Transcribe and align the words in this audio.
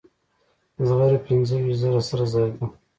زغره 0.87 1.19
پنځه 1.27 1.55
ویشت 1.59 1.81
زره 1.83 2.01
سره 2.09 2.25
زر 2.33 2.47
ده. 2.55 2.65